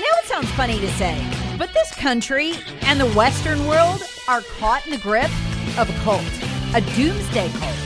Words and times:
I 0.00 0.02
know 0.02 0.18
it 0.22 0.28
sounds 0.28 0.50
funny 0.52 0.80
to 0.80 0.88
say, 0.92 1.22
but 1.58 1.74
this 1.74 1.94
country 1.94 2.54
and 2.84 2.98
the 2.98 3.12
Western 3.12 3.66
world 3.66 4.02
are 4.28 4.40
caught 4.58 4.86
in 4.86 4.92
the 4.92 4.96
grip 4.96 5.30
of 5.76 5.90
a 5.90 5.92
cult, 6.02 6.24
a 6.74 6.80
doomsday 6.96 7.50
cult 7.50 7.76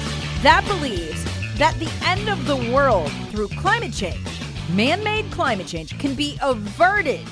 that 0.44 0.64
believes 0.68 1.24
that 1.58 1.74
the 1.80 1.90
end 2.04 2.28
of 2.28 2.46
the 2.46 2.72
world 2.72 3.10
through 3.32 3.48
climate 3.48 3.92
change, 3.92 4.24
man 4.70 5.02
made 5.02 5.28
climate 5.32 5.66
change, 5.66 5.98
can 5.98 6.14
be 6.14 6.38
averted. 6.40 7.26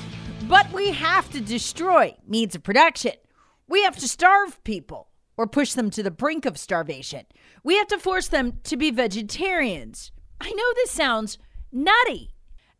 But 0.49 0.69
we 0.73 0.89
have 0.89 1.31
to 1.31 1.39
destroy 1.39 2.17
means 2.27 2.53
of 2.53 2.63
production. 2.63 3.13
We 3.69 3.83
have 3.83 3.95
to 3.99 4.07
starve 4.09 4.61
people 4.65 5.07
or 5.37 5.47
push 5.47 5.71
them 5.71 5.91
to 5.91 6.03
the 6.03 6.11
brink 6.11 6.45
of 6.45 6.57
starvation. 6.57 7.25
We 7.63 7.77
have 7.77 7.87
to 7.87 7.99
force 7.99 8.27
them 8.27 8.59
to 8.65 8.75
be 8.75 8.91
vegetarians. 8.91 10.11
I 10.41 10.51
know 10.51 10.73
this 10.75 10.91
sounds 10.91 11.37
nutty. 11.71 12.32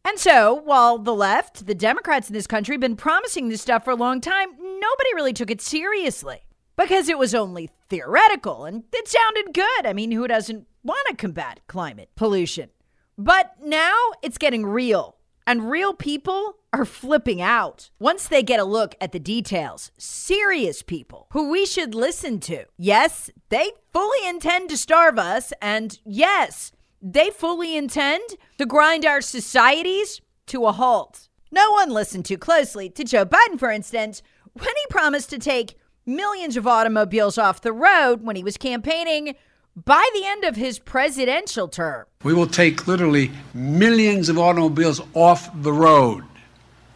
And 0.06 0.20
so, 0.20 0.54
while 0.54 0.98
the 0.98 1.14
left, 1.14 1.66
the 1.66 1.76
Democrats 1.76 2.28
in 2.28 2.34
this 2.34 2.48
country, 2.48 2.74
have 2.74 2.82
been 2.82 2.98
promising 2.98 3.48
this 3.48 3.62
stuff 3.62 3.86
for 3.86 3.92
a 3.92 3.96
long 3.96 4.20
time, 4.20 4.50
nobody 4.60 5.16
really 5.16 5.34
took 5.34 5.50
it 5.50 5.62
seriously 5.62 6.42
because 6.76 7.08
it 7.08 7.18
was 7.18 7.34
only 7.34 7.70
theoretical 7.90 8.66
and 8.66 8.84
it 8.92 9.08
sounded 9.08 9.54
good. 9.54 9.86
I 9.86 9.94
mean, 9.94 10.12
who 10.12 10.28
doesn't 10.28 10.68
want 10.84 11.08
to 11.08 11.16
combat 11.16 11.62
climate 11.68 12.10
pollution? 12.16 12.70
But 13.18 13.56
now 13.64 13.96
it's 14.22 14.38
getting 14.38 14.66
real, 14.66 15.16
and 15.48 15.70
real 15.70 15.94
people 15.94 16.58
are 16.74 16.86
flipping 16.86 17.42
out 17.42 17.92
once 18.00 18.28
they 18.28 18.44
get 18.44 18.60
a 18.60 18.66
look 18.66 18.96
at 19.00 19.12
the 19.12 19.20
details. 19.20 19.92
Serious 19.98 20.82
people 20.82 21.28
who 21.32 21.50
we 21.50 21.66
should 21.66 21.94
listen 21.94 22.40
to. 22.42 22.66
Yes, 22.78 23.30
they 23.50 23.72
fully 23.94 24.28
intend 24.28 24.70
to 24.70 24.78
starve 24.78 25.20
us, 25.20 25.54
and 25.62 26.00
yes, 26.04 26.72
they 27.04 27.30
fully 27.30 27.76
intend 27.76 28.24
to 28.58 28.66
grind 28.66 29.06
our 29.06 29.20
societies 29.20 30.22
to 30.48 30.66
a 30.66 30.72
halt. 30.72 31.28
No 31.52 31.72
one 31.72 31.90
listened 31.90 32.26
too 32.26 32.38
closely 32.38 32.90
to 32.92 33.04
Joe 33.04 33.26
Biden, 33.26 33.60
for 33.60 33.70
instance, 33.70 34.24
when 34.54 34.66
he 34.66 34.86
promised 34.90 35.30
to 35.32 35.38
take 35.38 35.78
millions 36.06 36.56
of 36.56 36.66
automobiles 36.66 37.38
off 37.38 37.62
the 37.62 37.74
road 37.74 38.24
when 38.24 38.38
he 38.38 38.44
was 38.44 38.58
campaigning 38.58 39.36
by 39.76 40.08
the 40.14 40.26
end 40.26 40.46
of 40.46 40.56
his 40.56 40.80
presidential 40.80 41.68
term. 41.68 42.06
We 42.24 42.34
will 42.34 42.48
take 42.48 42.88
literally 42.88 43.32
millions 43.54 44.30
of 44.30 44.40
automobiles 44.40 45.02
off 45.14 45.50
the 45.62 45.74
road. 45.74 46.24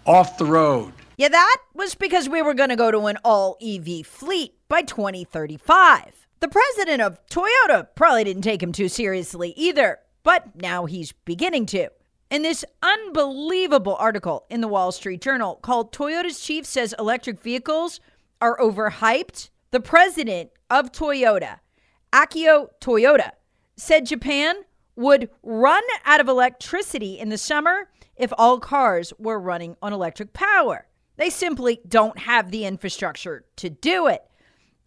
Off 0.05 0.37
the 0.37 0.45
road. 0.45 0.93
Yeah, 1.17 1.29
that 1.29 1.57
was 1.73 1.95
because 1.95 2.29
we 2.29 2.41
were 2.41 2.53
going 2.53 2.69
to 2.69 2.75
go 2.75 2.91
to 2.91 3.07
an 3.07 3.17
all 3.25 3.57
EV 3.61 4.05
fleet 4.05 4.53
by 4.69 4.83
2035. 4.83 6.26
The 6.39 6.47
president 6.47 7.01
of 7.01 7.25
Toyota 7.27 7.87
probably 7.95 8.23
didn't 8.23 8.43
take 8.43 8.61
him 8.61 8.71
too 8.71 8.89
seriously 8.89 9.53
either, 9.57 9.99
but 10.21 10.55
now 10.55 10.85
he's 10.85 11.11
beginning 11.11 11.65
to. 11.67 11.89
In 12.29 12.43
this 12.43 12.63
unbelievable 12.83 13.95
article 13.95 14.45
in 14.49 14.61
the 14.61 14.67
Wall 14.67 14.91
Street 14.91 15.21
Journal 15.21 15.55
called 15.55 15.91
Toyota's 15.91 16.39
Chief 16.39 16.65
Says 16.65 16.93
Electric 16.99 17.39
Vehicles 17.39 17.99
Are 18.39 18.57
Overhyped, 18.59 19.49
the 19.71 19.79
president 19.79 20.51
of 20.69 20.91
Toyota, 20.91 21.59
Akio 22.13 22.67
Toyoda, 22.79 23.31
said 23.75 24.05
Japan 24.05 24.57
would 24.95 25.29
run 25.41 25.83
out 26.05 26.19
of 26.19 26.27
electricity 26.27 27.17
in 27.17 27.29
the 27.29 27.37
summer 27.37 27.89
if 28.15 28.31
all 28.37 28.59
cars 28.59 29.11
were 29.17 29.39
running 29.39 29.75
on 29.81 29.91
electric 29.91 30.33
power. 30.33 30.87
They 31.15 31.31
simply 31.31 31.79
don't 31.87 32.19
have 32.19 32.51
the 32.51 32.65
infrastructure 32.65 33.45
to 33.55 33.69
do 33.71 34.05
it. 34.05 34.23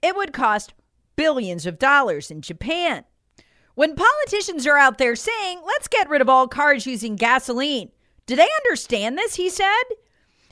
It 0.02 0.14
would 0.14 0.32
cost 0.32 0.74
billions 1.20 1.66
of 1.66 1.78
dollars 1.78 2.30
in 2.30 2.40
Japan. 2.40 3.04
When 3.74 3.94
politicians 3.94 4.66
are 4.66 4.78
out 4.78 4.96
there 4.96 5.14
saying, 5.14 5.60
let's 5.66 5.86
get 5.86 6.08
rid 6.08 6.22
of 6.22 6.30
all 6.30 6.48
cars 6.48 6.86
using 6.86 7.14
gasoline, 7.14 7.90
do 8.24 8.34
they 8.34 8.48
understand 8.64 9.18
this? 9.18 9.34
He 9.34 9.50
said. 9.50 9.82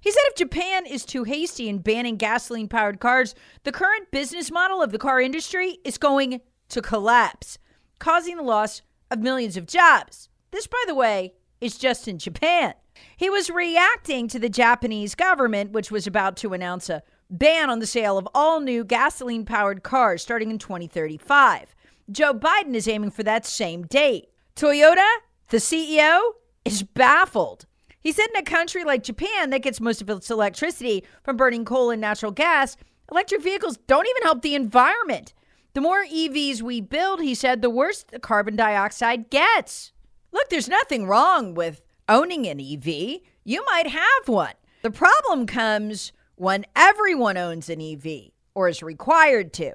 He 0.03 0.11
said 0.11 0.21
if 0.27 0.37
Japan 0.37 0.85
is 0.85 1.07
too 1.07 1.25
hasty 1.25 1.71
in 1.71 1.79
banning 1.79 2.19
gasoline 2.19 2.69
powered 2.69 3.01
cars, 3.01 3.35
the 3.65 3.73
current 3.73 4.11
business 4.11 4.51
model 4.51 4.83
of 4.83 4.93
the 4.93 4.99
car 4.99 5.23
industry 5.23 5.79
is 5.87 5.97
going 5.97 6.43
to 6.69 6.83
collapse, 6.83 7.57
causing 7.99 8.37
the 8.37 8.43
loss 8.43 8.83
of 9.11 9.21
millions 9.21 9.57
of 9.57 9.67
jobs. 9.67 10.29
This, 10.51 10.67
by 10.67 10.85
the 10.87 10.95
way, 10.95 11.33
is 11.63 11.79
just 11.79 12.07
in 12.09 12.19
Japan. 12.19 12.75
He 13.17 13.31
was 13.31 13.51
reacting 13.51 14.29
to 14.29 14.39
the 14.39 14.49
Japanese 14.49 15.15
government, 15.15 15.73
which 15.73 15.91
was 15.91 16.07
about 16.07 16.37
to 16.39 16.53
announce 16.53 16.89
a 16.89 17.03
ban 17.31 17.71
on 17.71 17.79
the 17.79 17.87
sale 17.87 18.17
of 18.17 18.29
all 18.35 18.61
new 18.61 18.85
gasoline 18.85 19.45
powered 19.45 19.83
cars 19.83 20.23
starting 20.23 20.51
in 20.51 20.59
2035. 20.59 21.75
Joe 22.11 22.33
Biden 22.33 22.75
is 22.75 22.89
aiming 22.89 23.11
for 23.11 23.23
that 23.23 23.45
same 23.45 23.83
date. 23.87 24.29
Toyota, 24.57 25.07
the 25.51 25.59
CEO, 25.59 26.19
is 26.65 26.83
baffled. 26.83 27.67
He 28.01 28.13
said 28.13 28.29
in 28.35 28.41
a 28.41 28.43
country 28.43 28.85
like 28.85 29.03
Japan 29.03 29.51
that 29.51 29.63
gets 29.63 29.81
most 29.81 30.01
of 30.01 30.09
its 30.09 30.31
electricity 30.31 31.05
from 31.23 31.37
burning 31.37 31.65
coal 31.65 31.91
and 31.91 32.01
natural 32.01 32.33
gas, 32.33 32.77
electric 33.11 33.43
vehicles 33.43 33.79
don't 33.87 34.09
even 34.09 34.23
help 34.23 34.43
the 34.43 34.55
environment. 34.55 35.35
The 35.75 35.81
more 35.81 36.05
EVs 36.05 36.63
we 36.63 36.81
build, 36.81 37.21
he 37.21 37.35
said, 37.35 37.61
the 37.61 37.71
worse 37.71 38.05
the 38.05 38.19
carbon 38.19 38.57
dioxide 38.57 39.31
gets. 39.31 39.93
Look, 40.33 40.49
there's 40.49 40.69
nothing 40.69 41.07
wrong 41.07 41.55
with 41.55 41.83
owning 42.09 42.47
an 42.47 42.61
EV. 42.61 43.21
You 43.45 43.65
might 43.67 43.89
have 43.89 44.27
one. 44.27 44.55
The 44.83 44.91
problem 44.91 45.47
comes 45.47 46.13
when 46.37 46.65
everyone 46.77 47.37
owns 47.37 47.69
an 47.69 47.81
EV 47.81 48.31
or 48.55 48.69
is 48.69 48.83
required 48.83 49.53
to. 49.55 49.73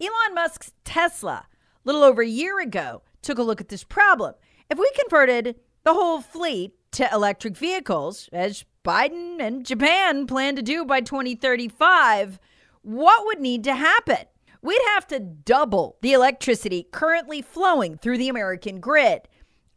Elon 0.00 0.34
Musk's 0.34 0.72
Tesla, 0.84 1.46
a 1.46 1.48
little 1.84 2.02
over 2.02 2.22
a 2.22 2.28
year 2.28 2.60
ago, 2.60 3.02
took 3.22 3.38
a 3.38 3.42
look 3.42 3.60
at 3.60 3.68
this 3.68 3.84
problem. 3.84 4.34
If 4.70 4.78
we 4.78 4.90
converted 4.98 5.56
the 5.84 5.94
whole 5.94 6.20
fleet 6.20 6.72
to 6.92 7.08
electric 7.12 7.56
vehicles, 7.56 8.28
as 8.32 8.64
Biden 8.84 9.40
and 9.40 9.66
Japan 9.66 10.26
plan 10.26 10.56
to 10.56 10.62
do 10.62 10.84
by 10.84 11.00
2035, 11.00 12.38
what 12.82 13.26
would 13.26 13.40
need 13.40 13.64
to 13.64 13.74
happen? 13.74 14.26
We'd 14.62 14.80
have 14.94 15.06
to 15.08 15.20
double 15.20 15.98
the 16.00 16.12
electricity 16.12 16.86
currently 16.90 17.42
flowing 17.42 17.96
through 17.96 18.18
the 18.18 18.28
American 18.28 18.80
grid. 18.80 19.28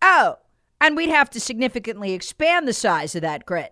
Oh, 0.01 0.37
and 0.81 0.97
we'd 0.97 1.09
have 1.09 1.29
to 1.29 1.39
significantly 1.39 2.11
expand 2.11 2.67
the 2.67 2.73
size 2.73 3.15
of 3.15 3.21
that 3.21 3.45
grid. 3.45 3.69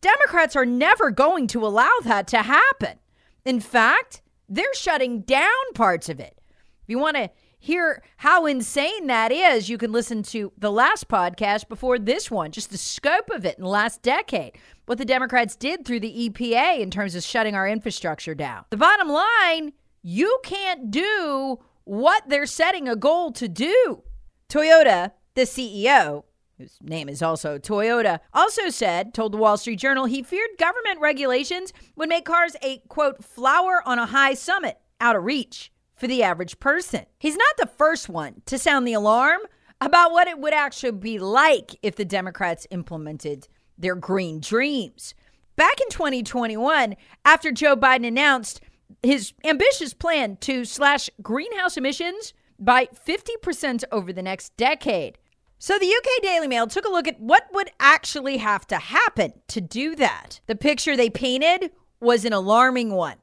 Democrats 0.00 0.54
are 0.54 0.64
never 0.64 1.10
going 1.10 1.46
to 1.48 1.66
allow 1.66 1.90
that 2.04 2.26
to 2.28 2.38
happen. 2.38 2.98
In 3.44 3.60
fact, 3.60 4.22
they're 4.48 4.74
shutting 4.74 5.20
down 5.22 5.50
parts 5.74 6.08
of 6.08 6.20
it. 6.20 6.38
If 6.82 6.88
you 6.88 6.98
want 6.98 7.16
to 7.16 7.30
hear 7.58 8.02
how 8.18 8.46
insane 8.46 9.08
that 9.08 9.32
is, 9.32 9.68
you 9.68 9.78
can 9.78 9.90
listen 9.90 10.22
to 10.22 10.52
the 10.56 10.70
last 10.70 11.08
podcast 11.08 11.68
before 11.68 11.98
this 11.98 12.30
one, 12.30 12.52
just 12.52 12.70
the 12.70 12.78
scope 12.78 13.30
of 13.30 13.44
it 13.44 13.56
in 13.56 13.64
the 13.64 13.70
last 13.70 14.02
decade, 14.02 14.52
what 14.86 14.98
the 14.98 15.04
Democrats 15.04 15.56
did 15.56 15.84
through 15.84 16.00
the 16.00 16.28
EPA 16.28 16.78
in 16.78 16.90
terms 16.90 17.14
of 17.14 17.24
shutting 17.24 17.54
our 17.54 17.66
infrastructure 17.66 18.34
down. 18.34 18.64
The 18.70 18.76
bottom 18.76 19.08
line 19.08 19.72
you 20.06 20.38
can't 20.44 20.90
do 20.90 21.58
what 21.84 22.28
they're 22.28 22.44
setting 22.44 22.86
a 22.88 22.94
goal 22.94 23.32
to 23.32 23.48
do. 23.48 24.02
Toyota, 24.50 25.12
the 25.34 25.42
CEO, 25.42 26.24
whose 26.58 26.78
name 26.82 27.08
is 27.08 27.22
also 27.22 27.58
Toyota, 27.58 28.20
also 28.32 28.68
said, 28.68 29.14
told 29.14 29.32
the 29.32 29.38
Wall 29.38 29.56
Street 29.56 29.78
Journal, 29.78 30.06
he 30.06 30.22
feared 30.22 30.50
government 30.58 31.00
regulations 31.00 31.72
would 31.96 32.08
make 32.08 32.24
cars 32.24 32.56
a 32.62 32.78
quote, 32.88 33.24
flower 33.24 33.82
on 33.86 33.98
a 33.98 34.06
high 34.06 34.34
summit, 34.34 34.78
out 35.00 35.16
of 35.16 35.24
reach 35.24 35.72
for 35.96 36.06
the 36.06 36.22
average 36.22 36.58
person. 36.60 37.06
He's 37.18 37.36
not 37.36 37.56
the 37.58 37.66
first 37.66 38.08
one 38.08 38.42
to 38.46 38.58
sound 38.58 38.86
the 38.86 38.92
alarm 38.92 39.40
about 39.80 40.12
what 40.12 40.28
it 40.28 40.38
would 40.38 40.54
actually 40.54 40.92
be 40.92 41.18
like 41.18 41.76
if 41.82 41.96
the 41.96 42.04
Democrats 42.04 42.66
implemented 42.70 43.48
their 43.76 43.94
green 43.94 44.40
dreams. 44.40 45.14
Back 45.56 45.80
in 45.80 45.88
2021, 45.90 46.96
after 47.24 47.52
Joe 47.52 47.76
Biden 47.76 48.06
announced 48.06 48.60
his 49.02 49.32
ambitious 49.44 49.94
plan 49.94 50.36
to 50.38 50.64
slash 50.64 51.10
greenhouse 51.22 51.76
emissions 51.76 52.32
by 52.58 52.86
50% 52.86 53.84
over 53.92 54.12
the 54.12 54.22
next 54.22 54.56
decade. 54.56 55.18
So 55.64 55.78
the 55.78 55.90
UK 55.90 56.22
Daily 56.22 56.46
Mail 56.46 56.66
took 56.66 56.84
a 56.84 56.90
look 56.90 57.08
at 57.08 57.18
what 57.18 57.46
would 57.54 57.70
actually 57.80 58.36
have 58.36 58.66
to 58.66 58.76
happen 58.76 59.32
to 59.48 59.62
do 59.62 59.96
that. 59.96 60.40
The 60.46 60.56
picture 60.56 60.94
they 60.94 61.08
painted 61.08 61.70
was 62.00 62.26
an 62.26 62.34
alarming 62.34 62.90
one. 62.90 63.16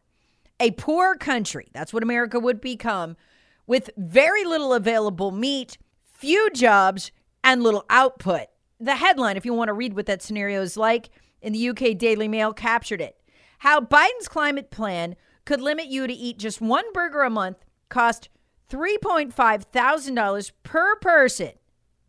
A 0.60 0.72
poor 0.72 1.14
country, 1.14 1.68
that's 1.72 1.94
what 1.94 2.02
America 2.02 2.40
would 2.40 2.60
become, 2.60 3.16
with 3.68 3.92
very 3.96 4.44
little 4.44 4.74
available 4.74 5.30
meat, 5.30 5.78
few 6.04 6.50
jobs, 6.50 7.12
and 7.44 7.62
little 7.62 7.86
output. 7.92 8.48
The 8.80 8.96
headline, 8.96 9.38
if 9.38 9.46
you 9.46 9.54
want 9.54 9.68
to 9.68 9.74
read 9.74 9.94
what 9.94 10.08
that 10.08 10.24
scenario 10.24 10.64
is 10.64 10.76
like, 10.76 11.12
in 11.44 11.54
the 11.54 11.70
UK 11.70 11.96
Daily 11.96 12.28
Mail 12.28 12.54
captured 12.54 13.02
it. 13.02 13.18
How 13.60 13.80
Biden's 13.80 14.28
climate 14.28 14.72
plan 14.72 15.16
could 15.46 15.62
limit 15.62 15.90
you 15.90 16.08
to 16.08 16.14
eat 16.14 16.40
just 16.40 16.60
one 16.60 16.92
burger 16.92 17.22
a 17.22 17.30
month, 17.30 17.58
cost 17.90 18.30
$3.5 18.72 19.64
thousand 19.66 20.52
per 20.64 20.96
person, 20.96 21.52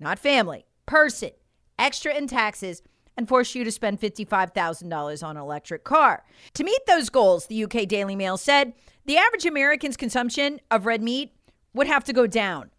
not 0.03 0.19
family, 0.19 0.67
person, 0.87 1.31
extra 1.79 2.15
in 2.15 2.27
taxes, 2.27 2.83
and 3.17 3.29
force 3.29 3.55
you 3.55 3.65
to 3.65 3.71
spend 3.71 4.01
$55,000 4.01 5.23
on 5.23 5.37
an 5.37 5.43
electric 5.43 5.85
car. 5.85 6.25
To 6.55 6.65
meet 6.65 6.81
those 6.87 7.09
goals, 7.09 7.47
the 7.47 7.65
UK 7.65 7.87
Daily 7.87 8.17
Mail 8.17 8.37
said 8.37 8.73
the 9.05 9.19
average 9.19 9.47
American's 9.47 9.97
consumption 9.97 10.61
of 10.71 10.87
red 10.87 11.03
meat 11.03 11.33
would 11.75 11.87
have 11.87 12.05
to 12.05 12.13
go 12.13 12.27
down 12.27 12.71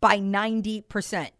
by 0.00 0.18
90%. 0.18 1.30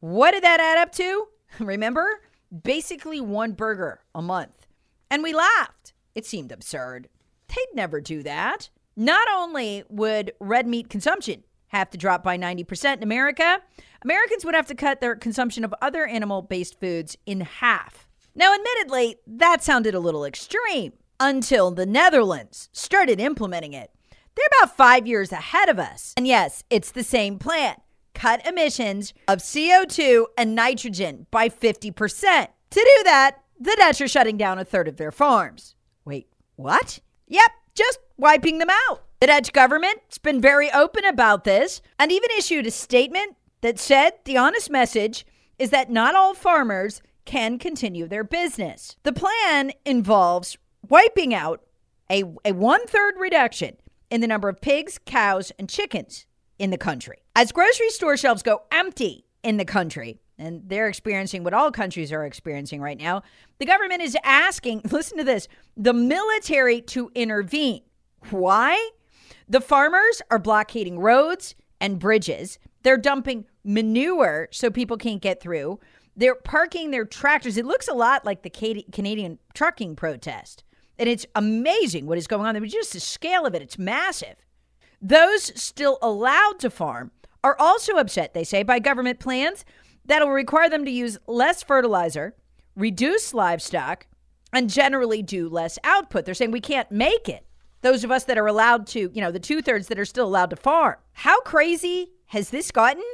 What 0.00 0.32
did 0.32 0.44
that 0.44 0.60
add 0.60 0.78
up 0.78 0.92
to? 0.92 1.28
Remember? 1.58 2.20
Basically 2.62 3.20
one 3.20 3.52
burger 3.52 4.00
a 4.14 4.22
month. 4.22 4.66
And 5.10 5.22
we 5.22 5.34
laughed. 5.34 5.92
It 6.14 6.26
seemed 6.26 6.52
absurd. 6.52 7.08
They'd 7.48 7.74
never 7.74 8.00
do 8.00 8.22
that. 8.22 8.70
Not 8.96 9.28
only 9.32 9.84
would 9.88 10.32
red 10.40 10.66
meat 10.66 10.88
consumption 10.88 11.44
have 11.68 11.90
to 11.90 11.98
drop 11.98 12.24
by 12.24 12.36
90% 12.36 12.96
in 12.96 13.02
America, 13.02 13.60
Americans 14.04 14.44
would 14.44 14.54
have 14.54 14.66
to 14.66 14.74
cut 14.74 15.00
their 15.00 15.16
consumption 15.16 15.64
of 15.64 15.74
other 15.82 16.06
animal 16.06 16.42
based 16.42 16.78
foods 16.78 17.16
in 17.26 17.40
half. 17.40 18.06
Now, 18.34 18.54
admittedly, 18.54 19.16
that 19.26 19.64
sounded 19.64 19.94
a 19.94 20.00
little 20.00 20.24
extreme 20.24 20.92
until 21.18 21.70
the 21.72 21.86
Netherlands 21.86 22.68
started 22.72 23.18
implementing 23.20 23.72
it. 23.72 23.90
They're 24.36 24.46
about 24.60 24.76
five 24.76 25.06
years 25.06 25.32
ahead 25.32 25.68
of 25.68 25.80
us. 25.80 26.14
And 26.16 26.26
yes, 26.26 26.62
it's 26.70 26.92
the 26.92 27.02
same 27.02 27.38
plan 27.38 27.76
cut 28.14 28.44
emissions 28.46 29.14
of 29.28 29.38
CO2 29.38 30.26
and 30.36 30.54
nitrogen 30.54 31.26
by 31.30 31.48
50%. 31.48 32.48
To 32.70 32.80
do 32.80 33.04
that, 33.04 33.42
the 33.60 33.76
Dutch 33.78 34.00
are 34.00 34.08
shutting 34.08 34.36
down 34.36 34.58
a 34.58 34.64
third 34.64 34.88
of 34.88 34.96
their 34.96 35.12
farms. 35.12 35.76
Wait, 36.04 36.28
what? 36.56 36.98
Yep, 37.28 37.50
just 37.74 38.00
wiping 38.16 38.58
them 38.58 38.70
out. 38.88 39.04
The 39.20 39.28
Dutch 39.28 39.52
government's 39.52 40.18
been 40.18 40.40
very 40.40 40.70
open 40.72 41.04
about 41.04 41.44
this 41.44 41.80
and 41.98 42.10
even 42.10 42.30
issued 42.36 42.66
a 42.66 42.72
statement 42.72 43.36
that 43.60 43.78
said 43.78 44.12
the 44.24 44.36
honest 44.36 44.70
message 44.70 45.26
is 45.58 45.70
that 45.70 45.90
not 45.90 46.14
all 46.14 46.34
farmers 46.34 47.02
can 47.24 47.58
continue 47.58 48.06
their 48.06 48.24
business. 48.24 48.96
The 49.02 49.12
plan 49.12 49.72
involves 49.84 50.56
wiping 50.88 51.34
out 51.34 51.62
a, 52.10 52.24
a 52.44 52.52
one 52.52 52.86
third 52.86 53.14
reduction 53.18 53.76
in 54.10 54.20
the 54.20 54.26
number 54.26 54.48
of 54.48 54.60
pigs, 54.60 54.98
cows, 55.04 55.52
and 55.58 55.68
chickens 55.68 56.26
in 56.58 56.70
the 56.70 56.78
country. 56.78 57.18
As 57.36 57.52
grocery 57.52 57.90
store 57.90 58.16
shelves 58.16 58.42
go 58.42 58.62
empty 58.72 59.26
in 59.42 59.58
the 59.58 59.64
country, 59.64 60.18
and 60.38 60.62
they're 60.66 60.88
experiencing 60.88 61.44
what 61.44 61.52
all 61.52 61.70
countries 61.70 62.12
are 62.12 62.24
experiencing 62.24 62.80
right 62.80 62.98
now, 62.98 63.22
the 63.58 63.66
government 63.66 64.02
is 64.02 64.16
asking, 64.24 64.82
listen 64.90 65.18
to 65.18 65.24
this, 65.24 65.48
the 65.76 65.92
military 65.92 66.80
to 66.82 67.10
intervene. 67.14 67.82
Why? 68.30 68.90
The 69.48 69.60
farmers 69.60 70.22
are 70.30 70.38
blockading 70.38 70.98
roads 70.98 71.54
and 71.80 71.98
bridges. 71.98 72.58
They're 72.88 72.96
dumping 72.96 73.44
manure 73.64 74.48
so 74.50 74.70
people 74.70 74.96
can't 74.96 75.20
get 75.20 75.42
through. 75.42 75.78
They're 76.16 76.34
parking 76.34 76.90
their 76.90 77.04
tractors. 77.04 77.58
It 77.58 77.66
looks 77.66 77.86
a 77.86 77.92
lot 77.92 78.24
like 78.24 78.40
the 78.40 78.48
Canadian 78.90 79.38
trucking 79.52 79.94
protest. 79.94 80.64
And 80.98 81.06
it's 81.06 81.26
amazing 81.34 82.06
what 82.06 82.16
is 82.16 82.26
going 82.26 82.46
on 82.46 82.54
there. 82.54 82.64
Just 82.64 82.94
the 82.94 83.00
scale 83.00 83.44
of 83.44 83.54
it, 83.54 83.60
it's 83.60 83.76
massive. 83.76 84.36
Those 85.02 85.52
still 85.60 85.98
allowed 86.00 86.60
to 86.60 86.70
farm 86.70 87.10
are 87.44 87.58
also 87.58 87.96
upset, 87.96 88.32
they 88.32 88.42
say, 88.42 88.62
by 88.62 88.78
government 88.78 89.20
plans 89.20 89.66
that'll 90.06 90.30
require 90.30 90.70
them 90.70 90.86
to 90.86 90.90
use 90.90 91.18
less 91.26 91.62
fertilizer, 91.62 92.36
reduce 92.74 93.34
livestock, 93.34 94.06
and 94.50 94.70
generally 94.70 95.22
do 95.22 95.50
less 95.50 95.78
output. 95.84 96.24
They're 96.24 96.32
saying 96.32 96.52
we 96.52 96.62
can't 96.62 96.90
make 96.90 97.28
it. 97.28 97.44
Those 97.80 98.04
of 98.04 98.10
us 98.10 98.24
that 98.24 98.38
are 98.38 98.46
allowed 98.46 98.86
to, 98.88 99.10
you 99.12 99.20
know, 99.20 99.30
the 99.30 99.38
two 99.38 99.62
thirds 99.62 99.88
that 99.88 99.98
are 99.98 100.04
still 100.04 100.26
allowed 100.26 100.50
to 100.50 100.56
farm. 100.56 100.96
How 101.12 101.40
crazy 101.40 102.12
has 102.26 102.50
this 102.50 102.70
gotten? 102.70 103.04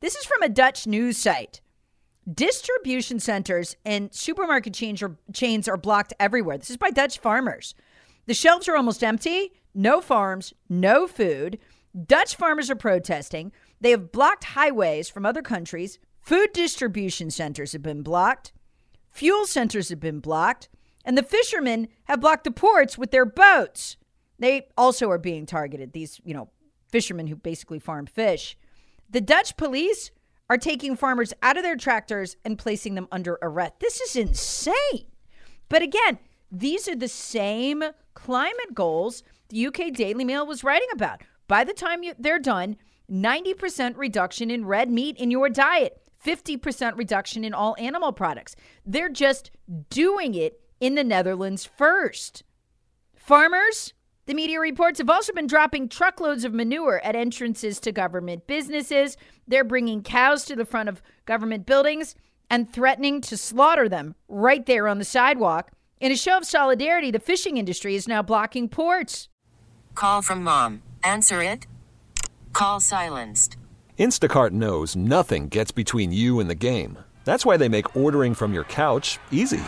This 0.00 0.16
is 0.16 0.24
from 0.24 0.42
a 0.42 0.48
Dutch 0.48 0.86
news 0.86 1.16
site. 1.16 1.60
Distribution 2.32 3.20
centers 3.20 3.76
and 3.84 4.12
supermarket 4.14 4.72
chains 4.72 5.02
are, 5.02 5.16
chains 5.32 5.68
are 5.68 5.76
blocked 5.76 6.14
everywhere. 6.18 6.56
This 6.56 6.70
is 6.70 6.76
by 6.76 6.90
Dutch 6.90 7.18
farmers. 7.18 7.74
The 8.26 8.34
shelves 8.34 8.68
are 8.68 8.76
almost 8.76 9.04
empty 9.04 9.52
no 9.74 10.00
farms, 10.00 10.54
no 10.68 11.06
food. 11.08 11.58
Dutch 12.06 12.36
farmers 12.36 12.70
are 12.70 12.76
protesting. 12.76 13.52
They 13.80 13.90
have 13.90 14.12
blocked 14.12 14.44
highways 14.44 15.08
from 15.08 15.26
other 15.26 15.42
countries. 15.42 15.98
Food 16.20 16.52
distribution 16.52 17.30
centers 17.30 17.72
have 17.72 17.82
been 17.82 18.02
blocked. 18.02 18.52
Fuel 19.10 19.46
centers 19.46 19.88
have 19.90 20.00
been 20.00 20.20
blocked. 20.20 20.68
And 21.04 21.18
the 21.18 21.22
fishermen 21.22 21.88
have 22.04 22.20
blocked 22.20 22.44
the 22.44 22.50
ports 22.50 22.96
with 22.96 23.10
their 23.10 23.26
boats. 23.26 23.96
They 24.38 24.68
also 24.76 25.10
are 25.10 25.18
being 25.18 25.46
targeted, 25.46 25.92
these, 25.92 26.20
you 26.24 26.34
know, 26.34 26.48
fishermen 26.88 27.26
who 27.26 27.36
basically 27.36 27.78
farm 27.78 28.06
fish. 28.06 28.56
The 29.10 29.20
Dutch 29.20 29.56
police 29.56 30.10
are 30.48 30.58
taking 30.58 30.96
farmers 30.96 31.32
out 31.42 31.56
of 31.56 31.62
their 31.62 31.76
tractors 31.76 32.36
and 32.44 32.58
placing 32.58 32.94
them 32.94 33.08
under 33.10 33.38
arrest. 33.42 33.74
This 33.80 34.00
is 34.00 34.16
insane. 34.16 35.06
But 35.68 35.82
again, 35.82 36.18
these 36.50 36.88
are 36.88 36.96
the 36.96 37.08
same 37.08 37.82
climate 38.14 38.74
goals 38.74 39.22
the 39.48 39.66
UK 39.66 39.92
Daily 39.92 40.24
Mail 40.24 40.46
was 40.46 40.64
writing 40.64 40.88
about. 40.92 41.22
By 41.48 41.64
the 41.64 41.72
time 41.72 42.02
you, 42.02 42.14
they're 42.18 42.38
done, 42.38 42.76
90% 43.10 43.96
reduction 43.96 44.50
in 44.50 44.64
red 44.64 44.90
meat 44.90 45.16
in 45.16 45.30
your 45.30 45.48
diet, 45.48 46.00
50% 46.24 46.96
reduction 46.96 47.44
in 47.44 47.52
all 47.52 47.76
animal 47.78 48.12
products. 48.12 48.56
They're 48.86 49.10
just 49.10 49.50
doing 49.90 50.34
it 50.34 50.60
in 50.80 50.94
the 50.94 51.04
Netherlands 51.04 51.64
first. 51.64 52.42
Farmers, 53.14 53.94
the 54.26 54.34
media 54.34 54.60
reports, 54.60 54.98
have 54.98 55.10
also 55.10 55.32
been 55.32 55.46
dropping 55.46 55.88
truckloads 55.88 56.44
of 56.44 56.52
manure 56.52 57.00
at 57.04 57.16
entrances 57.16 57.80
to 57.80 57.92
government 57.92 58.46
businesses. 58.46 59.16
They're 59.48 59.64
bringing 59.64 60.02
cows 60.02 60.44
to 60.46 60.56
the 60.56 60.64
front 60.64 60.88
of 60.88 61.02
government 61.24 61.66
buildings 61.66 62.14
and 62.50 62.70
threatening 62.70 63.20
to 63.22 63.36
slaughter 63.36 63.88
them 63.88 64.14
right 64.28 64.64
there 64.66 64.88
on 64.88 64.98
the 64.98 65.04
sidewalk. 65.04 65.70
In 66.00 66.12
a 66.12 66.16
show 66.16 66.36
of 66.36 66.44
solidarity, 66.44 67.10
the 67.10 67.18
fishing 67.18 67.56
industry 67.56 67.94
is 67.94 68.06
now 68.06 68.22
blocking 68.22 68.68
ports. 68.68 69.28
Call 69.94 70.22
from 70.22 70.44
mom. 70.44 70.82
Answer 71.02 71.42
it. 71.42 71.66
Call 72.52 72.80
silenced. 72.80 73.56
Instacart 73.98 74.50
knows 74.50 74.96
nothing 74.96 75.48
gets 75.48 75.70
between 75.70 76.12
you 76.12 76.40
and 76.40 76.50
the 76.50 76.54
game. 76.54 76.98
That's 77.24 77.46
why 77.46 77.56
they 77.56 77.68
make 77.68 77.96
ordering 77.96 78.34
from 78.34 78.52
your 78.52 78.64
couch 78.64 79.18
easy. 79.30 79.62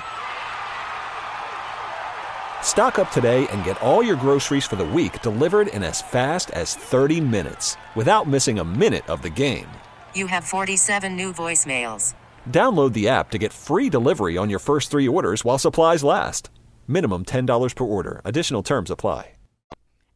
Stock 2.66 2.98
up 2.98 3.12
today 3.12 3.46
and 3.52 3.64
get 3.64 3.80
all 3.80 4.02
your 4.02 4.16
groceries 4.16 4.66
for 4.66 4.74
the 4.74 4.84
week 4.84 5.22
delivered 5.22 5.68
in 5.68 5.84
as 5.84 6.02
fast 6.02 6.50
as 6.50 6.74
30 6.74 7.22
minutes 7.22 7.76
without 7.94 8.26
missing 8.26 8.58
a 8.58 8.64
minute 8.64 9.08
of 9.08 9.22
the 9.22 9.30
game. 9.30 9.68
You 10.14 10.26
have 10.26 10.42
47 10.42 11.16
new 11.16 11.32
voicemails. 11.32 12.14
Download 12.50 12.92
the 12.92 13.08
app 13.08 13.30
to 13.30 13.38
get 13.38 13.52
free 13.54 13.88
delivery 13.88 14.36
on 14.36 14.50
your 14.50 14.58
first 14.58 14.90
three 14.90 15.06
orders 15.06 15.44
while 15.44 15.58
supplies 15.58 16.02
last. 16.04 16.50
Minimum 16.88 17.26
$10 17.26 17.74
per 17.74 17.84
order. 17.84 18.20
Additional 18.24 18.64
terms 18.64 18.90
apply. 18.90 19.30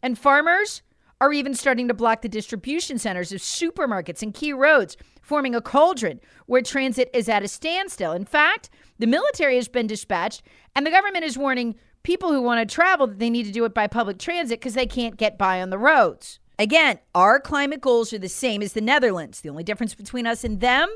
And 0.03 0.19
farmers 0.19 0.83
are 1.21 1.33
even 1.33 1.55
starting 1.55 1.87
to 1.87 1.95
block 1.95 2.23
the 2.23 2.29
distribution 2.29 2.99
centers 2.99 3.31
of 3.31 3.41
supermarkets 3.41 4.23
and 4.23 4.35
key 4.35 4.53
roads, 4.53 4.97
forming 5.23 5.55
a 5.55 5.61
cauldron 5.61 6.19
where 6.47 6.63
transit 6.63 7.11
is 7.13 7.29
at 7.29 7.43
a 7.43 7.49
standstill. 7.49 8.13
In 8.13 8.25
fact, 8.25 8.71
the 8.99 9.07
military 9.07 9.57
has 9.57 9.69
been 9.69 9.87
dispatched, 9.87 10.43
and 10.75 10.87
the 10.87 10.91
government 10.91 11.25
is 11.25 11.37
warning 11.37 11.77
people 12.03 12.33
who 12.33 12.43
want 12.43 12.67
to 12.67 12.75
travel 12.75 13.07
that 13.07 13.19
they 13.19 13.31
need 13.31 13.47
to 13.47 13.53
do 13.53 13.65
it 13.65 13.75
by 13.75 13.87
public 13.87 14.19
transit 14.19 14.61
because 14.61 14.75
they 14.75 14.87
can't 14.87 15.17
get 15.17 15.39
by 15.39 15.61
on 15.61 15.71
the 15.71 15.79
roads. 15.79 16.39
Again, 16.59 16.99
our 17.15 17.41
climate 17.41 17.81
goals 17.81 18.13
are 18.13 18.19
the 18.19 18.29
same 18.29 18.63
as 18.63 18.75
the 18.75 18.81
Netherlands. 18.81 19.41
The 19.41 19.49
only 19.49 19.65
difference 19.65 19.95
between 19.95 20.27
us 20.27 20.45
and 20.45 20.61
them, 20.61 20.89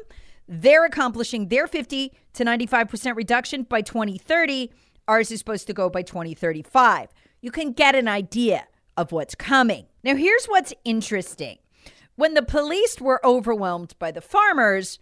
they're 0.47 0.85
accomplishing 0.85 1.49
their 1.49 1.67
50 1.67 2.13
to 2.35 2.45
95% 2.45 3.17
reduction 3.17 3.63
by 3.63 3.81
2030. 3.81 4.71
Ours 5.09 5.31
is 5.31 5.39
supposed 5.39 5.67
to 5.67 5.73
go 5.73 5.89
by 5.89 6.03
2035. 6.03 7.09
You 7.41 7.51
can 7.51 7.73
get 7.73 7.95
an 7.95 8.09
idea 8.09 8.67
of 8.97 9.13
what's 9.13 9.35
coming. 9.35 9.87
Now, 10.03 10.17
here's 10.17 10.47
what's 10.47 10.75
interesting. 10.85 11.59
When 12.17 12.35
the 12.35 12.43
police 12.43 13.01
were 13.01 13.25
overwhelmed 13.25 13.95
by 13.99 14.11
the 14.11 14.21
farmers, 14.21 14.99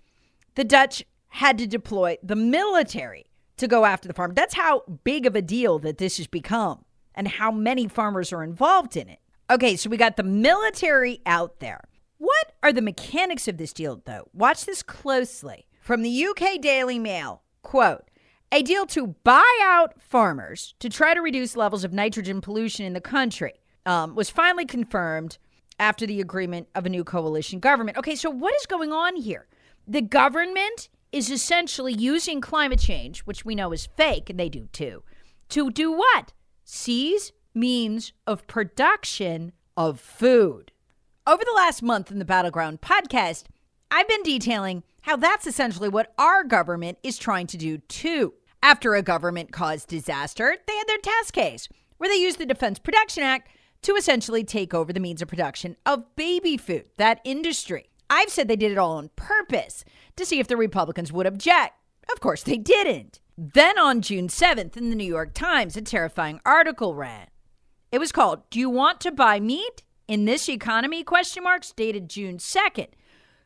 the 0.54 0.64
Dutch 0.64 1.04
had 1.28 1.58
to 1.58 1.66
deploy 1.66 2.18
the 2.22 2.36
military 2.36 3.26
to 3.56 3.68
go 3.68 3.84
after 3.84 4.08
the 4.08 4.14
farm. 4.14 4.34
That's 4.34 4.54
how 4.54 4.82
big 5.04 5.26
of 5.26 5.36
a 5.36 5.42
deal 5.42 5.78
that 5.80 5.98
this 5.98 6.16
has 6.16 6.26
become 6.26 6.84
and 7.14 7.28
how 7.28 7.50
many 7.50 7.88
farmers 7.88 8.32
are 8.32 8.42
involved 8.42 8.96
in 8.96 9.08
it. 9.08 9.18
Okay, 9.50 9.76
so 9.76 9.90
we 9.90 9.96
got 9.96 10.16
the 10.16 10.22
military 10.22 11.20
out 11.26 11.60
there. 11.60 11.84
What 12.18 12.52
are 12.62 12.72
the 12.72 12.82
mechanics 12.82 13.48
of 13.48 13.58
this 13.58 13.72
deal, 13.72 14.00
though? 14.04 14.28
Watch 14.32 14.64
this 14.64 14.82
closely. 14.82 15.66
From 15.80 16.02
the 16.02 16.26
UK 16.26 16.60
Daily 16.60 16.98
Mail, 16.98 17.42
quote, 17.62 18.08
a 18.52 18.62
deal 18.62 18.86
to 18.86 19.08
buy 19.24 19.60
out 19.62 20.00
farmers 20.00 20.74
to 20.78 20.88
try 20.88 21.14
to 21.14 21.20
reduce 21.20 21.56
levels 21.56 21.84
of 21.84 21.92
nitrogen 21.92 22.40
pollution 22.40 22.86
in 22.86 22.92
the 22.92 23.00
country 23.00 23.54
um, 23.86 24.14
was 24.14 24.30
finally 24.30 24.66
confirmed 24.66 25.38
after 25.80 26.06
the 26.06 26.20
agreement 26.20 26.68
of 26.74 26.86
a 26.86 26.88
new 26.88 27.02
coalition 27.02 27.58
government. 27.58 27.96
Okay, 27.98 28.14
so 28.14 28.30
what 28.30 28.54
is 28.54 28.66
going 28.66 28.92
on 28.92 29.16
here? 29.16 29.48
The 29.88 30.02
government 30.02 30.88
is 31.12 31.30
essentially 31.30 31.92
using 31.92 32.40
climate 32.40 32.80
change, 32.80 33.20
which 33.20 33.44
we 33.44 33.54
know 33.54 33.72
is 33.72 33.88
fake, 33.96 34.30
and 34.30 34.40
they 34.40 34.48
do 34.48 34.68
too, 34.72 35.02
to 35.50 35.70
do 35.70 35.92
what? 35.92 36.32
Seize 36.64 37.32
means 37.54 38.12
of 38.26 38.46
production 38.46 39.52
of 39.76 40.00
food. 40.00 40.72
Over 41.26 41.42
the 41.44 41.54
last 41.54 41.82
month 41.82 42.10
in 42.10 42.18
the 42.18 42.24
Battleground 42.24 42.80
podcast, 42.80 43.44
I've 43.90 44.08
been 44.08 44.22
detailing 44.22 44.82
how 45.02 45.16
that's 45.16 45.46
essentially 45.46 45.88
what 45.88 46.14
our 46.18 46.44
government 46.44 46.98
is 47.02 47.18
trying 47.18 47.46
to 47.48 47.56
do 47.56 47.78
too. 47.78 48.34
After 48.62 48.94
a 48.94 49.02
government 49.02 49.52
caused 49.52 49.88
disaster, 49.88 50.56
they 50.66 50.76
had 50.76 50.88
their 50.88 50.98
test 50.98 51.32
case 51.32 51.68
where 51.98 52.08
they 52.08 52.16
used 52.16 52.38
the 52.38 52.46
Defense 52.46 52.78
Production 52.78 53.22
Act 53.22 53.50
to 53.82 53.94
essentially 53.94 54.44
take 54.44 54.72
over 54.72 54.92
the 54.92 55.00
means 55.00 55.20
of 55.20 55.28
production 55.28 55.76
of 55.84 56.16
baby 56.16 56.56
food, 56.56 56.86
that 56.96 57.20
industry. 57.24 57.90
I've 58.14 58.28
said 58.28 58.46
they 58.46 58.56
did 58.56 58.72
it 58.72 58.78
all 58.78 58.98
on 58.98 59.08
purpose 59.16 59.86
to 60.16 60.26
see 60.26 60.38
if 60.38 60.46
the 60.46 60.56
Republicans 60.58 61.10
would 61.10 61.24
object. 61.24 61.72
Of 62.12 62.20
course, 62.20 62.42
they 62.42 62.58
didn't. 62.58 63.20
Then 63.38 63.78
on 63.78 64.02
June 64.02 64.28
7th 64.28 64.76
in 64.76 64.90
the 64.90 64.96
New 64.96 65.06
York 65.06 65.32
Times, 65.32 65.78
a 65.78 65.80
terrifying 65.80 66.38
article 66.44 66.94
ran. 66.94 67.28
It 67.90 67.98
was 67.98 68.12
called 68.12 68.48
Do 68.50 68.60
You 68.60 68.68
Want 68.68 69.00
to 69.00 69.12
Buy 69.12 69.40
Meat 69.40 69.82
in 70.08 70.26
This 70.26 70.46
Economy? 70.50 71.02
question 71.02 71.42
marks 71.42 71.72
dated 71.72 72.10
June 72.10 72.36
2nd. 72.36 72.88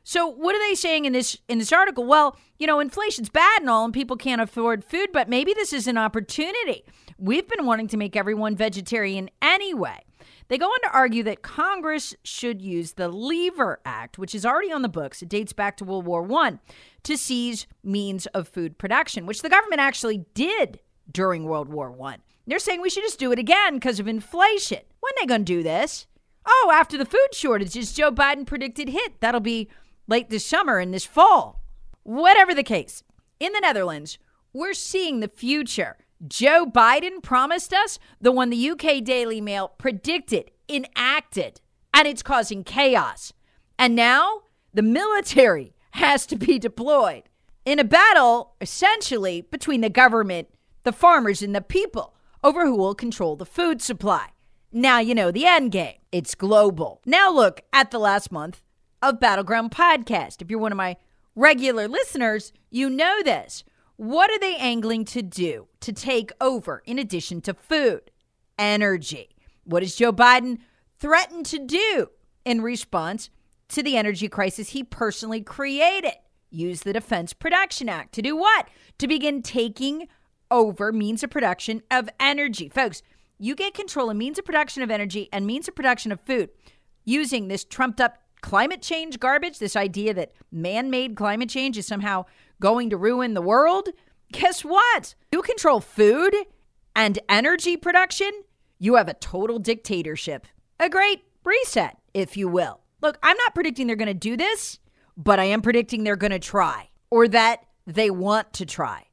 So 0.03 0.27
what 0.27 0.57
are 0.57 0.69
they 0.69 0.75
saying 0.75 1.05
in 1.05 1.13
this 1.13 1.39
in 1.49 1.59
this 1.59 1.73
article? 1.73 2.05
Well, 2.05 2.37
you 2.59 2.67
know, 2.67 2.81
inflation's 2.81 3.29
bad 3.29 3.61
and 3.61 3.71
all 3.71 3.85
and 3.85 3.95
people 3.95 4.17
can't 4.17 4.41
afford 4.41 4.85
food, 4.85 5.11
but 5.13 5.29
maybe 5.29 5.55
this 5.55 5.73
is 5.73 5.87
an 5.87 5.97
opportunity. 5.97 6.85
We've 7.19 7.47
been 7.47 7.67
wanting 7.67 7.87
to 7.89 7.97
make 7.97 8.17
everyone 8.17 8.57
vegetarian 8.57 9.31
anyway. 9.41 10.06
They 10.49 10.59
go 10.59 10.67
on 10.67 10.81
to 10.83 10.97
argue 10.97 11.23
that 11.25 11.43
Congress 11.43 12.15
should 12.23 12.63
use 12.63 12.93
the 12.93 13.09
Lever 13.09 13.81
Act, 13.85 14.19
which 14.19 14.35
is 14.35 14.47
already 14.47 14.71
on 14.71 14.83
the 14.83 14.89
books. 14.89 15.23
It 15.23 15.29
dates 15.29 15.53
back 15.53 15.77
to 15.79 15.85
World 15.85 16.07
War 16.07 16.31
I, 16.41 16.59
to 17.03 17.17
seize 17.17 17.67
means 17.83 18.27
of 18.27 18.49
food 18.49 18.79
production, 18.79 19.27
which 19.27 19.43
the 19.43 19.49
government 19.49 19.81
actually 19.81 20.25
did 20.35 20.81
during 21.11 21.45
World 21.45 21.69
War 21.69 21.95
I. 22.05 22.19
They're 22.47 22.59
saying 22.61 22.81
we 22.81 22.91
should 22.91 23.03
just 23.03 23.19
do 23.19 23.33
it 23.33 23.39
again 23.41 23.75
because 23.75 23.99
of 23.99 24.07
inflation. 24.07 24.81
When 25.01 25.13
are 25.13 25.23
they 25.23 25.27
going 25.27 25.45
to 25.45 25.53
do 25.53 25.63
this? 25.65 26.07
Oh, 26.47 26.71
after 26.73 26.97
the 26.97 27.05
food 27.05 27.29
shortages 27.33 27.93
Joe 27.93 28.13
Biden 28.13 28.47
predicted 28.47 28.89
hit. 28.89 29.21
That'll 29.21 29.41
be 29.41 29.69
late 30.07 30.31
this 30.31 30.47
summer 30.47 30.79
and 30.79 30.95
this 30.95 31.05
fall. 31.05 31.61
Whatever 32.05 32.55
the 32.55 32.63
case, 32.63 33.03
in 33.41 33.53
the 33.53 33.61
Netherlands, 33.61 34.19
we're 34.53 34.75
seeing 34.75 35.19
the 35.19 35.29
future. 35.29 35.97
Joe 36.27 36.67
Biden 36.67 37.23
promised 37.23 37.73
us 37.73 37.99
the 38.21 38.33
one 38.33 38.51
the 38.51 38.71
UK 38.71 39.05
Daily 39.05 39.41
Mail 39.41 39.69
predicted, 39.79 40.51
enacted, 40.69 41.61
and 41.93 42.09
it's 42.09 42.23
causing 42.23 42.65
chaos. 42.65 43.33
And 43.79 43.95
now 43.95 44.43
the 44.73 44.83
military 44.83 45.75
has 45.93 46.27
to 46.27 46.37
be 46.37 46.59
deployed 46.59 47.25
in 47.65 47.79
a 47.79 47.85
battle 47.85 48.55
essentially 48.61 49.43
between 49.43 49.81
the 49.81 49.91
government, 49.91 50.49
the 50.85 50.93
farmers, 50.93 51.43
and 51.43 51.55
the 51.55 51.61
people 51.61 52.15
over 52.43 52.65
who 52.65 52.77
will 52.77 52.95
control 52.95 53.37
the 53.37 53.47
food 53.47 53.83
supply. 53.83 54.29
Now 54.73 54.99
you 54.99 55.15
know 55.15 55.31
the 55.31 55.47
end 55.47 55.73
game. 55.73 55.97
It's 56.13 56.35
global. 56.35 57.01
Now 57.05 57.31
look 57.31 57.63
at 57.73 57.91
the 57.91 57.99
last 57.99 58.31
month 58.31 58.63
of 59.03 59.21
Battleground 59.21 59.71
Podcast. 59.71 60.41
If 60.41 60.51
you're 60.51 60.61
one 60.61 60.73
of 60.73 60.79
my 60.79 60.97
regular 61.35 61.89
listeners, 61.89 62.53
you 62.71 62.89
know 62.89 63.23
this. 63.23 63.65
What 63.97 64.31
are 64.31 64.39
they 64.39 64.57
angling 64.57 65.07
to 65.07 65.23
do 65.23 65.69
to 65.81 65.91
take 65.91 66.31
over 66.39 66.83
in 66.85 66.99
addition 66.99 67.41
to 67.43 67.55
food? 67.55 68.11
Energy. 68.59 69.37
What 69.65 69.81
does 69.81 69.97
Joe 69.97 70.13
Biden 70.13 70.59
threaten 70.99 71.43
to 71.45 71.59
do 71.59 72.09
in 72.45 72.61
response 72.61 73.31
to 73.69 73.83
the 73.83 73.97
energy 73.97 74.29
crisis 74.29 74.71
he 74.71 74.85
personally 74.85 75.41
created? 75.41 76.13
Use 76.51 76.83
the 76.83 76.93
Defense 76.93 77.33
Production 77.33 77.89
Act 77.89 78.13
to 78.15 78.23
do 78.23 78.37
what? 78.37 78.69
To 78.99 79.09
begin 79.09 79.41
taking 79.41 80.09
over 80.51 80.93
means 80.93 81.23
of 81.23 81.31
production 81.31 81.83
of 81.91 82.11
energy. 82.21 82.69
Folks, 82.69 83.03
you 83.39 83.55
get 83.55 83.73
control 83.73 84.11
of 84.11 84.17
means 84.17 84.39
of 84.39 84.45
production 84.45 84.83
of 84.83 84.91
energy 84.91 85.31
and 85.33 85.47
means 85.47 85.69
of 85.69 85.75
production 85.75 86.13
of 86.13 86.21
food 86.21 86.51
using 87.05 87.49
this 87.49 87.65
trumped 87.65 88.01
up 88.01 88.19
climate 88.47 88.81
change 88.81 89.19
garbage, 89.19 89.59
this 89.59 89.75
idea 89.75 90.15
that 90.15 90.31
man 90.53 90.89
made 90.89 91.17
climate 91.17 91.49
change 91.49 91.77
is 91.77 91.85
somehow 91.85 92.25
going 92.61 92.89
to 92.89 92.97
ruin 92.97 93.35
the 93.35 93.43
world. 93.43 93.89
Guess 94.31 94.65
what? 94.65 95.17
You 95.33 95.43
control 95.43 95.81
food 95.81 96.33
and 96.95 97.19
energy 97.29 97.77
production, 97.77 98.31
you 98.79 98.95
have 98.95 99.09
a 99.09 99.15
total 99.15 99.59
dictatorship. 99.59 100.47
A 100.79 100.89
great 100.89 101.25
reset, 101.43 101.99
if 102.15 102.37
you 102.37 102.47
will. 102.47 102.79
Look, 103.03 103.19
I'm 103.21 103.37
not 103.37 103.53
predicting 103.53 103.89
they're 103.89 103.97
going 103.97 104.07
to 104.07 104.15
do 104.15 104.37
this, 104.37 104.79
but 105.17 105.41
I 105.41 105.47
am 105.47 105.61
predicting 105.61 106.05
they're 106.05 106.15
going 106.15 106.31
to 106.31 106.39
try 106.39 106.91
or 107.11 107.27
that 107.27 107.65
they 107.85 108.11
want 108.11 108.53
to 108.53 108.65
try. 108.65 109.07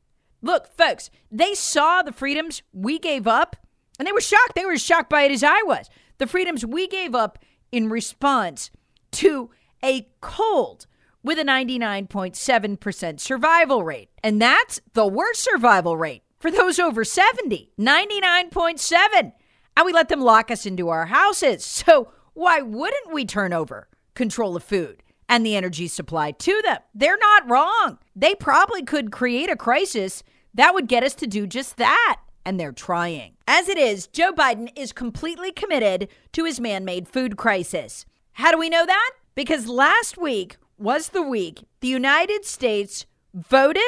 Look, 0.44 0.68
folks, 0.78 1.10
they 1.32 1.56
saw 1.56 2.04
the 2.04 2.12
freedoms 2.12 2.62
we 2.72 3.00
gave 3.00 3.26
up 3.26 3.56
and 3.98 4.08
they 4.08 4.12
were 4.12 4.22
shocked. 4.22 4.54
They 4.54 4.66
were 4.66 4.74
as 4.74 4.84
shocked 4.84 5.10
by 5.10 5.24
it 5.24 5.32
as 5.32 5.44
I 5.44 5.64
was. 5.64 5.90
The 6.20 6.28
freedoms 6.28 6.64
we 6.64 6.88
gave 6.88 7.16
up 7.16 7.40
in 7.72 7.90
response 7.90 8.70
to 9.14 9.50
a 9.84 10.08
cold 10.22 10.88
with 11.24 11.40
a 11.40 11.44
99.7% 11.44 13.20
survival 13.20 13.84
rate. 13.84 14.10
And 14.24 14.42
that's 14.42 14.82
the 14.94 15.08
worst 15.08 15.42
survival 15.42 15.98
rate 15.98 16.24
for 16.40 16.52
those 16.52 16.80
over 16.80 17.04
70 17.04 17.72
99.7. 17.80 19.34
And 19.76 19.86
we 19.86 19.94
let 19.94 20.10
them 20.10 20.22
lock 20.22 20.52
us 20.52 20.66
into 20.66 20.90
our 20.90 21.08
houses. 21.08 21.66
So 21.86 22.12
why 22.34 22.62
wouldn't 22.62 23.14
we 23.14 23.26
turn 23.26 23.54
over 23.54 23.88
control 24.16 24.56
of 24.56 24.64
food? 24.64 25.04
and 25.30 25.46
the 25.46 25.56
energy 25.56 25.88
supply 25.88 26.32
to 26.32 26.62
them. 26.64 26.78
They're 26.94 27.18
not 27.18 27.50
wrong. 27.50 27.98
They 28.16 28.36
probably 28.36 28.84
could 28.84 29.12
create 29.12 29.50
a 29.50 29.56
crisis 29.56 30.22
that 30.54 30.76
would 30.76 30.88
get 30.88 31.04
us 31.04 31.16
to 31.16 31.28
do 31.28 31.48
just 31.48 31.78
that. 31.78 32.18
And 32.46 32.60
they're 32.60 32.72
trying. 32.72 33.34
As 33.48 33.70
it 33.70 33.78
is, 33.78 34.06
Joe 34.06 34.34
Biden 34.34 34.70
is 34.76 34.92
completely 34.92 35.52
committed 35.52 36.10
to 36.34 36.46
his 36.46 36.60
man 36.60 36.86
made 36.86 37.08
food 37.08 37.38
crisis. 37.38 38.06
How 38.34 38.52
do 38.52 38.58
we 38.58 38.70
know 38.70 38.86
that? 38.86 39.12
Because 39.36 39.68
last 39.68 40.18
week 40.18 40.58
was 40.78 41.10
the 41.10 41.22
week 41.22 41.66
the 41.82 41.88
United 41.88 42.46
States 42.46 43.06
voted 43.34 43.82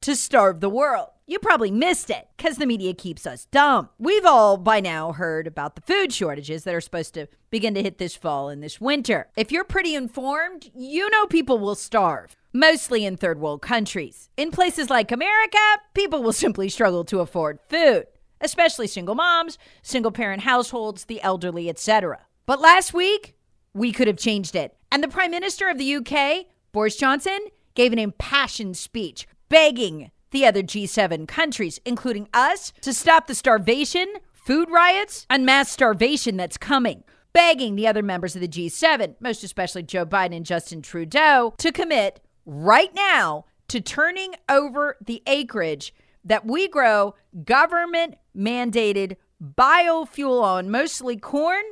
to 0.00 0.16
starve 0.16 0.60
the 0.60 0.70
world. 0.70 1.08
You 1.26 1.38
probably 1.38 1.70
missed 1.70 2.08
it 2.08 2.26
because 2.36 2.56
the 2.56 2.66
media 2.66 2.94
keeps 2.94 3.26
us 3.26 3.44
dumb. 3.46 3.90
We've 3.98 4.24
all 4.24 4.56
by 4.56 4.80
now 4.80 5.12
heard 5.12 5.46
about 5.46 5.76
the 5.76 5.82
food 5.82 6.14
shortages 6.14 6.64
that 6.64 6.74
are 6.74 6.80
supposed 6.80 7.12
to 7.14 7.26
begin 7.50 7.74
to 7.74 7.82
hit 7.82 7.98
this 7.98 8.16
fall 8.16 8.48
and 8.48 8.62
this 8.62 8.80
winter. 8.80 9.28
If 9.36 9.52
you're 9.52 9.64
pretty 9.64 9.94
informed, 9.94 10.70
you 10.74 11.10
know 11.10 11.26
people 11.26 11.58
will 11.58 11.74
starve, 11.74 12.34
mostly 12.54 13.04
in 13.04 13.18
third 13.18 13.38
world 13.38 13.60
countries. 13.60 14.30
In 14.36 14.50
places 14.50 14.88
like 14.88 15.12
America, 15.12 15.58
people 15.92 16.22
will 16.22 16.32
simply 16.44 16.70
struggle 16.70 17.04
to 17.04 17.20
afford 17.20 17.60
food, 17.68 18.06
especially 18.40 18.86
single 18.86 19.14
moms, 19.14 19.58
single 19.82 20.10
parent 20.10 20.42
households, 20.42 21.04
the 21.04 21.20
elderly, 21.22 21.68
etc. 21.68 22.20
But 22.46 22.60
last 22.60 22.94
week, 22.94 23.36
we 23.74 23.92
could 23.92 24.06
have 24.06 24.16
changed 24.16 24.54
it. 24.54 24.76
And 24.90 25.02
the 25.02 25.08
Prime 25.08 25.30
Minister 25.30 25.68
of 25.68 25.78
the 25.78 25.96
UK, 25.96 26.46
Boris 26.72 26.96
Johnson, 26.96 27.38
gave 27.74 27.92
an 27.92 27.98
impassioned 27.98 28.76
speech 28.76 29.26
begging 29.48 30.10
the 30.30 30.46
other 30.46 30.62
G7 30.62 31.26
countries, 31.26 31.80
including 31.84 32.28
us, 32.32 32.72
to 32.82 32.92
stop 32.92 33.26
the 33.26 33.34
starvation, 33.34 34.06
food 34.32 34.70
riots, 34.70 35.26
and 35.28 35.44
mass 35.44 35.70
starvation 35.70 36.36
that's 36.36 36.56
coming. 36.56 37.04
Begging 37.32 37.76
the 37.76 37.86
other 37.86 38.02
members 38.02 38.34
of 38.34 38.40
the 38.40 38.48
G7, 38.48 39.14
most 39.20 39.44
especially 39.44 39.84
Joe 39.84 40.04
Biden 40.04 40.36
and 40.36 40.46
Justin 40.46 40.82
Trudeau, 40.82 41.54
to 41.58 41.70
commit 41.70 42.20
right 42.44 42.92
now 42.94 43.44
to 43.68 43.80
turning 43.80 44.34
over 44.48 44.96
the 45.00 45.22
acreage 45.26 45.94
that 46.24 46.44
we 46.44 46.66
grow 46.66 47.14
government 47.44 48.16
mandated 48.36 49.16
biofuel 49.42 50.42
on, 50.42 50.70
mostly 50.70 51.16
corn, 51.16 51.62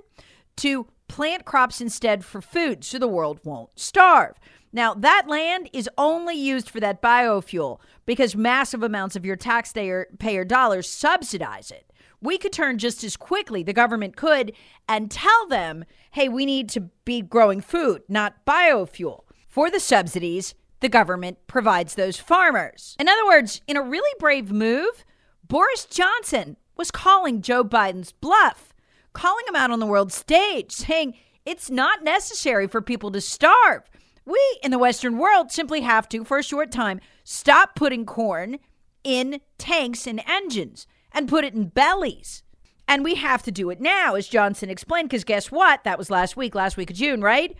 to 0.56 0.86
plant 1.08 1.44
crops 1.44 1.80
instead 1.80 2.24
for 2.24 2.40
food 2.40 2.84
so 2.84 2.98
the 2.98 3.08
world 3.08 3.40
won't 3.44 3.70
starve. 3.78 4.34
Now, 4.72 4.94
that 4.94 5.28
land 5.28 5.70
is 5.72 5.88
only 5.96 6.36
used 6.36 6.68
for 6.68 6.78
that 6.80 7.00
biofuel 7.00 7.80
because 8.04 8.36
massive 8.36 8.82
amounts 8.82 9.16
of 9.16 9.24
your 9.24 9.36
taxpayer 9.36 10.06
payer 10.18 10.44
dollars 10.44 10.88
subsidize 10.88 11.70
it. 11.70 11.90
We 12.20 12.36
could 12.36 12.52
turn 12.52 12.78
just 12.78 13.02
as 13.04 13.16
quickly, 13.16 13.62
the 13.62 13.72
government 13.72 14.16
could, 14.16 14.52
and 14.88 15.10
tell 15.10 15.46
them, 15.48 15.84
hey, 16.10 16.28
we 16.28 16.44
need 16.44 16.68
to 16.70 16.80
be 17.04 17.22
growing 17.22 17.60
food, 17.60 18.02
not 18.08 18.44
biofuel. 18.44 19.22
For 19.46 19.70
the 19.70 19.80
subsidies, 19.80 20.54
the 20.80 20.88
government 20.88 21.38
provides 21.46 21.94
those 21.94 22.18
farmers. 22.18 22.96
In 22.98 23.08
other 23.08 23.24
words, 23.26 23.62
in 23.66 23.76
a 23.76 23.82
really 23.82 24.14
brave 24.18 24.52
move, 24.52 25.04
Boris 25.46 25.86
Johnson 25.86 26.56
was 26.76 26.90
calling 26.90 27.40
Joe 27.40 27.64
Biden's 27.64 28.12
bluff, 28.12 28.67
calling 29.12 29.44
him 29.48 29.56
out 29.56 29.70
on 29.70 29.80
the 29.80 29.86
world 29.86 30.12
stage, 30.12 30.72
saying 30.72 31.14
it's 31.44 31.70
not 31.70 32.04
necessary 32.04 32.66
for 32.66 32.80
people 32.80 33.10
to 33.10 33.20
starve. 33.20 33.82
We 34.24 34.40
in 34.62 34.70
the 34.70 34.78
Western 34.78 35.16
world 35.16 35.50
simply 35.50 35.80
have 35.80 36.08
to, 36.10 36.24
for 36.24 36.38
a 36.38 36.42
short 36.42 36.70
time, 36.70 37.00
stop 37.24 37.74
putting 37.74 38.04
corn 38.04 38.58
in 39.02 39.40
tanks 39.56 40.06
and 40.06 40.22
engines 40.26 40.86
and 41.12 41.28
put 41.28 41.44
it 41.44 41.54
in 41.54 41.68
bellies. 41.68 42.42
And 42.86 43.04
we 43.04 43.16
have 43.16 43.42
to 43.44 43.50
do 43.50 43.70
it 43.70 43.80
now, 43.80 44.14
as 44.14 44.28
Johnson 44.28 44.70
explained, 44.70 45.08
because 45.08 45.24
guess 45.24 45.50
what? 45.50 45.84
That 45.84 45.98
was 45.98 46.10
last 46.10 46.36
week, 46.36 46.54
last 46.54 46.76
week 46.76 46.90
of 46.90 46.96
June, 46.96 47.22
right? 47.22 47.56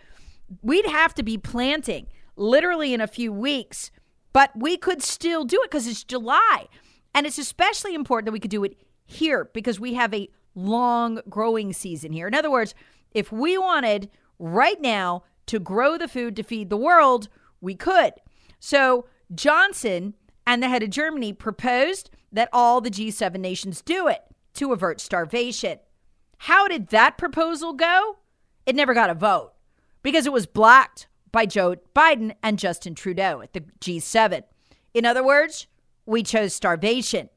We'd 0.61 0.87
have 0.87 1.13
to 1.15 1.23
be 1.23 1.37
planting 1.37 2.07
literally 2.35 2.93
in 2.93 3.01
a 3.01 3.07
few 3.07 3.31
weeks, 3.31 3.91
but 4.33 4.51
we 4.55 4.77
could 4.77 5.03
still 5.03 5.43
do 5.43 5.61
it 5.63 5.69
because 5.69 5.87
it's 5.87 6.03
July. 6.03 6.67
And 7.13 7.27
it's 7.27 7.37
especially 7.37 7.93
important 7.93 8.25
that 8.25 8.31
we 8.31 8.39
could 8.39 8.51
do 8.51 8.63
it 8.63 8.77
here 9.05 9.49
because 9.53 9.79
we 9.79 9.95
have 9.95 10.13
a 10.13 10.29
long 10.65 11.21
growing 11.29 11.73
season 11.73 12.11
here. 12.11 12.27
In 12.27 12.35
other 12.35 12.51
words, 12.51 12.73
if 13.11 13.31
we 13.31 13.57
wanted 13.57 14.09
right 14.37 14.79
now 14.79 15.23
to 15.47 15.59
grow 15.59 15.97
the 15.97 16.07
food 16.07 16.35
to 16.35 16.43
feed 16.43 16.69
the 16.69 16.77
world, 16.77 17.27
we 17.61 17.75
could. 17.75 18.13
So 18.59 19.07
Johnson 19.33 20.15
and 20.45 20.61
the 20.61 20.69
head 20.69 20.83
of 20.83 20.89
Germany 20.89 21.33
proposed 21.33 22.09
that 22.31 22.49
all 22.53 22.81
the 22.81 22.91
G7 22.91 23.39
nations 23.39 23.81
do 23.81 24.07
it 24.07 24.21
to 24.55 24.73
avert 24.73 25.01
starvation. 25.01 25.79
How 26.39 26.67
did 26.67 26.87
that 26.89 27.17
proposal 27.17 27.73
go? 27.73 28.17
It 28.65 28.75
never 28.75 28.93
got 28.93 29.09
a 29.09 29.15
vote 29.15 29.53
because 30.03 30.25
it 30.25 30.33
was 30.33 30.45
blocked 30.45 31.07
by 31.31 31.45
Joe 31.45 31.75
Biden 31.95 32.33
and 32.41 32.59
Justin 32.59 32.95
Trudeau 32.95 33.41
at 33.41 33.53
the 33.53 33.61
G7. 33.61 34.43
In 34.93 35.05
other 35.05 35.23
words, 35.23 35.67
we 36.05 36.23
chose 36.23 36.53
starvation. 36.53 37.29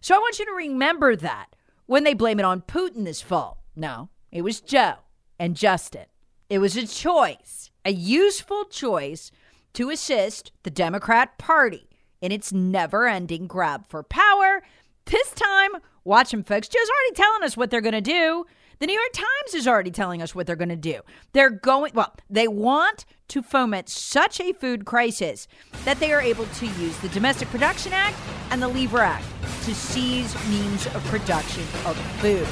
So 0.00 0.14
I 0.14 0.18
want 0.18 0.38
you 0.38 0.46
to 0.46 0.52
remember 0.52 1.16
that 1.16 1.54
when 1.86 2.04
they 2.04 2.14
blame 2.14 2.38
it 2.38 2.44
on 2.44 2.60
Putin 2.62 3.04
this 3.04 3.22
fall. 3.22 3.64
No, 3.74 4.10
it 4.30 4.42
was 4.42 4.60
Joe 4.60 4.96
and 5.38 5.56
Justin. 5.56 6.06
It 6.48 6.58
was 6.58 6.76
a 6.76 6.86
choice, 6.86 7.70
a 7.84 7.92
useful 7.92 8.64
choice 8.66 9.30
to 9.72 9.90
assist 9.90 10.52
the 10.62 10.70
Democrat 10.70 11.38
Party 11.38 11.88
in 12.20 12.32
its 12.32 12.52
never 12.52 13.06
ending 13.06 13.46
grab 13.46 13.86
for 13.88 14.02
power. 14.02 14.62
This 15.06 15.30
time, 15.32 15.70
watch 16.04 16.30
them, 16.30 16.42
folks. 16.42 16.68
Joe's 16.68 16.88
already 16.88 17.14
telling 17.14 17.42
us 17.42 17.56
what 17.56 17.70
they're 17.70 17.80
going 17.80 17.92
to 17.92 18.00
do. 18.00 18.46
The 18.78 18.86
New 18.86 18.92
York 18.92 19.12
Times 19.14 19.54
is 19.54 19.66
already 19.66 19.90
telling 19.90 20.20
us 20.20 20.34
what 20.34 20.46
they're 20.46 20.54
going 20.54 20.68
to 20.68 20.76
do. 20.76 21.00
They're 21.32 21.48
going, 21.48 21.92
well, 21.94 22.14
they 22.28 22.46
want 22.46 23.06
to 23.28 23.42
foment 23.42 23.88
such 23.88 24.38
a 24.38 24.52
food 24.52 24.84
crisis 24.84 25.48
that 25.86 25.98
they 25.98 26.12
are 26.12 26.20
able 26.20 26.44
to 26.44 26.66
use 26.66 26.94
the 26.98 27.08
Domestic 27.08 27.48
Production 27.48 27.94
Act 27.94 28.18
and 28.50 28.60
the 28.60 28.68
Lever 28.68 28.98
Act 28.98 29.24
to 29.62 29.74
seize 29.74 30.34
means 30.50 30.84
of 30.88 31.02
production 31.06 31.62
of 31.86 31.96
food. 32.20 32.46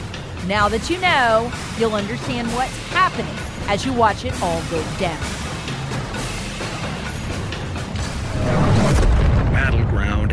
Now 0.49 0.67
that 0.71 0.89
you 0.89 0.99
know, 0.99 1.53
you'll 1.77 1.95
understand 1.95 2.49
what's 2.55 2.75
happening 2.89 3.37
as 3.69 3.85
you 3.85 3.93
watch 3.93 4.25
it 4.25 4.33
all 4.41 4.63
go 4.71 4.83
down. 4.99 5.21
Battleground 9.53 10.33